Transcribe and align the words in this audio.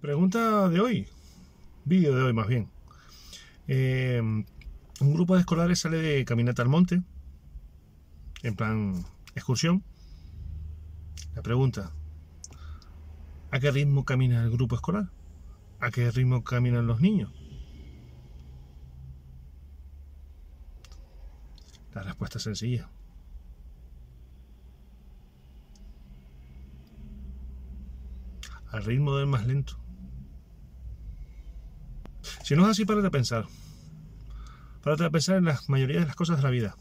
Pregunta 0.00 0.70
de 0.70 0.80
hoy, 0.80 1.06
vídeo 1.84 2.16
de 2.16 2.22
hoy 2.22 2.32
más 2.32 2.48
bien. 2.48 2.70
Eh, 3.68 4.18
un 4.22 5.12
grupo 5.12 5.34
de 5.34 5.40
escolares 5.40 5.78
sale 5.78 5.98
de 5.98 6.24
caminata 6.24 6.62
al 6.62 6.70
monte, 6.70 7.02
en 8.42 8.56
plan 8.56 9.04
excursión. 9.34 9.84
La 11.34 11.42
pregunta, 11.42 11.92
¿a 13.50 13.60
qué 13.60 13.70
ritmo 13.70 14.06
camina 14.06 14.42
el 14.42 14.50
grupo 14.50 14.74
escolar? 14.74 15.10
¿A 15.80 15.90
qué 15.90 16.10
ritmo 16.10 16.44
caminan 16.44 16.86
los 16.86 17.02
niños? 17.02 17.30
La 21.92 22.02
respuesta 22.04 22.38
es 22.38 22.44
sencilla. 22.44 22.88
Al 28.70 28.82
ritmo 28.82 29.14
del 29.16 29.26
más 29.26 29.46
lento. 29.46 29.79
Si 32.50 32.56
no 32.56 32.64
es 32.64 32.70
así, 32.70 32.84
párate 32.84 33.06
a 33.06 33.10
pensar. 33.12 33.44
Párate 34.82 35.04
a 35.04 35.10
pensar 35.10 35.36
en 35.36 35.44
la 35.44 35.60
mayoría 35.68 36.00
de 36.00 36.06
las 36.06 36.16
cosas 36.16 36.38
de 36.38 36.42
la 36.42 36.50
vida. 36.50 36.74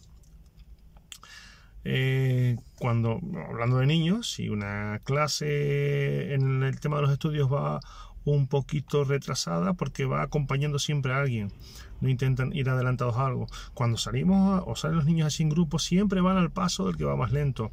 Eh, 1.84 2.58
cuando, 2.80 3.20
hablando 3.48 3.78
de 3.78 3.86
niños, 3.86 4.32
si 4.32 4.50
una 4.50 5.00
clase 5.04 6.34
en 6.34 6.64
el 6.64 6.80
tema 6.80 6.96
de 6.96 7.04
los 7.04 7.12
estudios 7.12 7.54
va 7.54 7.82
un 8.26 8.48
poquito 8.48 9.04
retrasada 9.04 9.74
porque 9.74 10.06
va 10.06 10.24
acompañando 10.24 10.80
siempre 10.80 11.14
a 11.14 11.20
alguien, 11.20 11.54
no 12.02 12.10
intentan 12.10 12.52
ir 12.52 12.68
adelantados 12.68 13.18
a 13.18 13.28
algo. 13.28 13.46
Cuando 13.76 14.00
salimos 14.00 14.64
o 14.66 14.76
salen 14.76 14.98
los 14.98 15.06
niños 15.06 15.28
así 15.28 15.44
en 15.44 15.50
grupo, 15.50 15.78
siempre 15.78 16.20
van 16.20 16.38
al 16.38 16.50
paso 16.50 16.88
del 16.88 16.98
que 16.98 17.06
va 17.06 17.16
más 17.16 17.32
lento. 17.32 17.70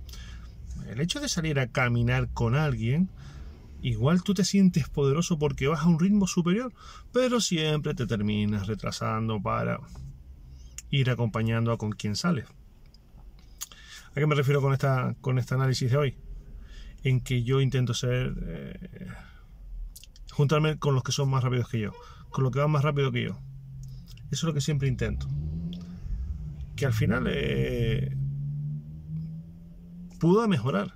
El 0.86 1.00
hecho 1.00 1.18
de 1.18 1.30
salir 1.30 1.58
a 1.58 1.68
caminar 1.68 2.28
con 2.28 2.56
alguien, 2.56 3.08
igual 3.88 4.24
tú 4.24 4.34
te 4.34 4.44
sientes 4.44 4.88
poderoso 4.88 5.38
porque 5.38 5.68
vas 5.68 5.82
a 5.82 5.86
un 5.86 6.00
ritmo 6.00 6.26
superior, 6.26 6.72
pero 7.12 7.40
siempre 7.40 7.94
te 7.94 8.04
terminas 8.06 8.66
retrasando 8.66 9.40
para 9.40 9.78
ir 10.90 11.08
acompañando 11.08 11.70
a 11.70 11.78
con 11.78 11.92
quien 11.92 12.16
sales. 12.16 12.46
¿A 14.10 14.14
qué 14.14 14.26
me 14.26 14.34
refiero 14.34 14.60
con, 14.60 14.72
esta, 14.72 15.14
con 15.20 15.38
este 15.38 15.54
análisis 15.54 15.88
de 15.88 15.96
hoy? 15.96 16.16
En 17.04 17.20
que 17.20 17.44
yo 17.44 17.60
intento 17.60 17.94
ser... 17.94 18.34
Eh, 18.44 19.06
juntarme 20.32 20.78
con 20.78 20.94
los 20.94 21.04
que 21.04 21.12
son 21.12 21.30
más 21.30 21.44
rápidos 21.44 21.68
que 21.68 21.78
yo, 21.78 21.92
con 22.30 22.42
los 22.42 22.52
que 22.52 22.58
van 22.58 22.72
más 22.72 22.82
rápido 22.82 23.12
que 23.12 23.22
yo. 23.22 23.38
Eso 24.32 24.32
es 24.32 24.44
lo 24.44 24.54
que 24.54 24.60
siempre 24.60 24.88
intento. 24.88 25.28
Que 26.74 26.86
al 26.86 26.92
final 26.92 27.26
eh, 27.28 28.16
pudo 30.18 30.46
mejorar. 30.48 30.94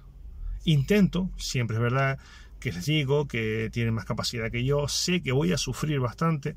Intento, 0.65 1.31
siempre 1.37 1.77
es 1.77 1.83
verdad 1.83 2.19
que 2.61 2.73
les 2.73 2.85
digo 2.85 3.27
que 3.27 3.71
tienen 3.73 3.95
más 3.95 4.05
capacidad 4.05 4.51
que 4.51 4.65
yo, 4.65 4.87
sé 4.87 5.23
que 5.23 5.33
voy 5.33 5.53
a 5.53 5.59
sufrir 5.59 5.99
bastante, 5.99 6.57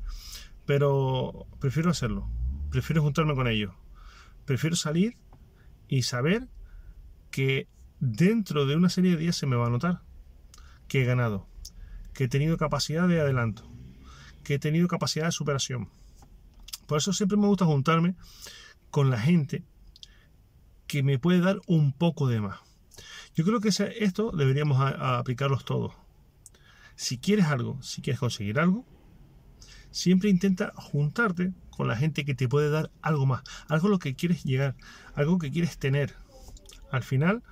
pero 0.66 1.46
prefiero 1.60 1.90
hacerlo, 1.90 2.30
prefiero 2.70 3.02
juntarme 3.02 3.34
con 3.34 3.48
ellos, 3.48 3.74
prefiero 4.44 4.76
salir 4.76 5.16
y 5.88 6.02
saber 6.02 6.48
que 7.30 7.68
dentro 8.00 8.66
de 8.66 8.76
una 8.76 8.90
serie 8.90 9.12
de 9.12 9.16
días 9.16 9.36
se 9.36 9.46
me 9.46 9.56
va 9.56 9.66
a 9.66 9.70
notar 9.70 10.02
que 10.88 11.02
he 11.02 11.04
ganado, 11.04 11.48
que 12.12 12.24
he 12.24 12.28
tenido 12.28 12.58
capacidad 12.58 13.08
de 13.08 13.20
adelanto, 13.20 13.68
que 14.44 14.54
he 14.54 14.58
tenido 14.58 14.86
capacidad 14.88 15.26
de 15.26 15.32
superación. 15.32 15.88
Por 16.86 16.98
eso 16.98 17.14
siempre 17.14 17.38
me 17.38 17.46
gusta 17.46 17.64
juntarme 17.64 18.14
con 18.90 19.10
la 19.10 19.18
gente 19.18 19.64
que 20.86 21.02
me 21.02 21.18
puede 21.18 21.40
dar 21.40 21.60
un 21.66 21.92
poco 21.92 22.28
de 22.28 22.40
más. 22.40 22.60
Yo 23.34 23.44
creo 23.44 23.60
que 23.60 23.68
esto 23.68 24.30
deberíamos 24.32 24.78
aplicarlos 24.80 25.64
todos. 25.64 25.92
Si 26.96 27.18
quieres 27.18 27.46
algo, 27.46 27.82
si 27.82 28.02
quieres 28.02 28.20
conseguir 28.20 28.60
algo, 28.60 28.86
siempre 29.90 30.30
intenta 30.30 30.72
juntarte 30.76 31.52
con 31.70 31.88
la 31.88 31.96
gente 31.96 32.24
que 32.24 32.34
te 32.34 32.48
puede 32.48 32.70
dar 32.70 32.90
algo 33.02 33.26
más, 33.26 33.42
algo 33.68 33.88
a 33.88 33.90
lo 33.90 33.98
que 33.98 34.14
quieres 34.14 34.44
llegar, 34.44 34.76
algo 35.14 35.38
que 35.38 35.50
quieres 35.50 35.78
tener, 35.78 36.14
al 36.90 37.02
final 37.02 37.42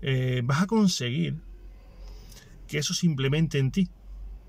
eh, 0.00 0.40
vas 0.44 0.62
a 0.62 0.66
conseguir 0.66 1.36
que 2.66 2.78
eso 2.78 2.94
se 2.94 3.06
implemente 3.06 3.58
en 3.58 3.70
ti, 3.70 3.88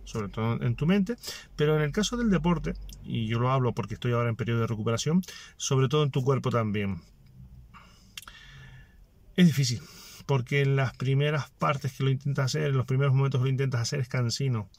sobre 0.06 0.29
todo 0.29 0.62
en 0.62 0.75
tu 0.75 0.85
mente, 0.85 1.16
pero 1.56 1.75
en 1.75 1.81
el 1.81 1.91
caso 1.91 2.18
del 2.18 2.29
deporte, 2.29 2.74
y 3.03 3.28
yo 3.28 3.40
lo 3.40 3.52
hablo 3.52 3.74
porque 3.74 3.96
estoy 3.96 4.14
ahora 4.14 4.29
en 4.29 4.35
periodo 4.35 4.62
de 4.62 4.68
recuperación, 4.68 5.22
sobre 5.58 5.88
todo 5.90 6.03
en 6.03 6.12
tu 6.12 6.24
cuerpo 6.24 6.50
también. 6.50 7.02
Es 9.35 9.46
difícil, 9.46 9.81
porque 10.28 10.62
en 10.62 10.76
las 10.76 10.96
primeras 10.96 11.50
partes 11.50 11.94
que 11.94 12.04
lo 12.04 12.12
intentas 12.12 12.46
hacer, 12.46 12.68
en 12.68 12.78
los 12.78 12.86
primeros 12.86 13.16
momentos 13.16 13.40
que 13.40 13.46
lo 13.46 13.50
intentas 13.50 13.82
hacer 13.82 14.02
es 14.02 14.10
cansino. 14.10 14.70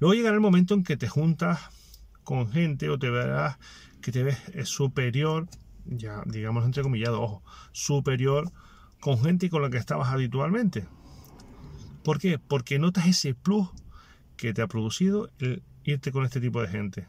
Luego 0.00 0.14
llegará 0.14 0.34
el 0.34 0.40
momento 0.40 0.74
en 0.74 0.82
que 0.82 0.96
te 0.96 1.06
juntas 1.06 1.60
con 2.24 2.50
gente 2.50 2.88
o 2.88 2.98
te 2.98 3.10
verás 3.10 3.58
que 4.00 4.10
te 4.10 4.22
ves 4.22 4.38
superior, 4.64 5.46
ya 5.84 6.22
digamos 6.26 6.64
entrecomillado, 6.64 7.20
ojo, 7.20 7.42
superior 7.72 8.50
con 9.00 9.22
gente 9.22 9.50
con 9.50 9.62
la 9.62 9.70
que 9.70 9.76
estabas 9.76 10.08
habitualmente. 10.08 10.86
¿Por 12.02 12.18
qué? 12.18 12.38
Porque 12.38 12.78
notas 12.78 13.06
ese 13.06 13.34
plus 13.34 13.68
que 14.36 14.54
te 14.54 14.62
ha 14.62 14.66
producido 14.66 15.30
el 15.38 15.62
irte 15.84 16.12
con 16.12 16.24
este 16.24 16.40
tipo 16.40 16.62
de 16.62 16.68
gente. 16.68 17.08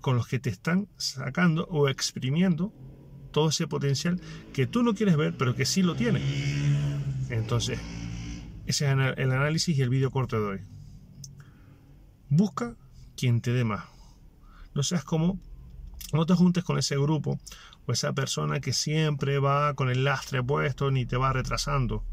Con 0.00 0.14
los 0.14 0.28
que 0.28 0.38
te 0.38 0.50
están 0.50 0.86
sacando 0.96 1.66
o 1.66 1.88
exprimiendo 1.88 2.72
todo 3.38 3.50
ese 3.50 3.68
potencial 3.68 4.20
que 4.52 4.66
tú 4.66 4.82
no 4.82 4.94
quieres 4.94 5.16
ver, 5.16 5.32
pero 5.36 5.54
que 5.54 5.64
sí 5.64 5.82
lo 5.82 5.94
tiene. 5.94 6.20
Entonces, 7.30 7.78
ese 8.66 8.86
es 8.86 8.90
el 8.90 9.30
análisis 9.30 9.78
y 9.78 9.80
el 9.80 9.90
vídeo 9.90 10.10
corto 10.10 10.40
de 10.40 10.46
hoy. 10.48 10.60
Busca 12.28 12.74
quien 13.16 13.40
te 13.40 13.52
dé 13.52 13.62
más. 13.62 13.84
No 14.74 14.82
seas 14.82 15.04
como, 15.04 15.38
no 16.12 16.26
te 16.26 16.34
juntes 16.34 16.64
con 16.64 16.78
ese 16.78 16.96
grupo 16.96 17.38
o 17.86 17.92
esa 17.92 18.12
persona 18.12 18.58
que 18.58 18.72
siempre 18.72 19.38
va 19.38 19.72
con 19.74 19.88
el 19.88 20.02
lastre 20.02 20.42
puesto 20.42 20.90
ni 20.90 21.06
te 21.06 21.16
va 21.16 21.32
retrasando. 21.32 22.04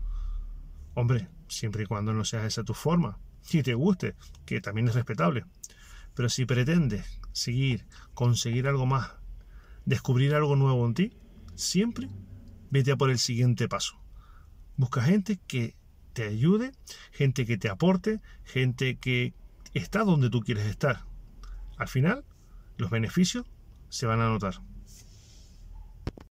Hombre, 0.93 1.27
siempre 1.47 1.85
y 1.85 1.85
cuando 1.87 2.13
no 2.13 2.23
seas 2.23 2.45
esa 2.45 2.63
tu 2.63 2.75
forma 2.75 3.17
y 3.49 3.63
te 3.63 3.73
guste, 3.73 4.13
que 4.45 4.61
también 4.61 4.89
es 4.89 4.93
respetable. 4.93 5.43
Pero 6.13 6.29
si 6.29 6.45
pretendes 6.45 7.19
seguir, 7.31 7.87
conseguir 8.13 8.67
algo 8.67 8.85
más, 8.85 9.13
descubrir 9.85 10.35
algo 10.35 10.55
nuevo 10.55 10.85
en 10.85 10.93
ti, 10.93 11.17
siempre 11.55 12.09
vete 12.69 12.91
a 12.91 12.97
por 12.97 13.09
el 13.09 13.19
siguiente 13.19 13.67
paso. 13.67 13.99
Busca 14.77 15.01
gente 15.01 15.39
que 15.47 15.75
te 16.13 16.23
ayude, 16.23 16.71
gente 17.11 17.45
que 17.45 17.57
te 17.57 17.69
aporte, 17.69 18.21
gente 18.43 18.97
que 18.97 19.33
está 19.73 20.03
donde 20.03 20.29
tú 20.29 20.41
quieres 20.41 20.65
estar. 20.65 21.05
Al 21.77 21.87
final, 21.87 22.25
los 22.77 22.89
beneficios 22.89 23.45
se 23.89 24.05
van 24.05 24.21
a 24.21 24.29
notar. 24.29 24.61